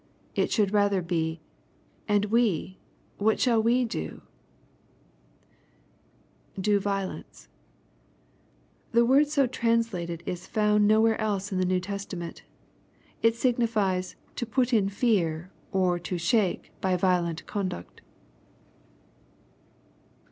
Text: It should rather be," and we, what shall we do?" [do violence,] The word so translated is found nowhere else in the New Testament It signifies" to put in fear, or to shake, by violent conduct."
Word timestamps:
It 0.33 0.51
should 0.51 0.73
rather 0.73 1.03
be," 1.03 1.41
and 2.09 2.25
we, 2.25 2.79
what 3.19 3.39
shall 3.39 3.61
we 3.61 3.85
do?" 3.85 4.23
[do 6.59 6.79
violence,] 6.79 7.49
The 8.93 9.05
word 9.05 9.27
so 9.27 9.45
translated 9.45 10.23
is 10.25 10.47
found 10.47 10.87
nowhere 10.87 11.21
else 11.21 11.51
in 11.51 11.59
the 11.59 11.65
New 11.67 11.79
Testament 11.79 12.41
It 13.21 13.35
signifies" 13.35 14.15
to 14.37 14.45
put 14.47 14.73
in 14.73 14.89
fear, 14.89 15.51
or 15.71 15.99
to 15.99 16.17
shake, 16.17 16.71
by 16.81 16.97
violent 16.97 17.45
conduct." 17.45 18.01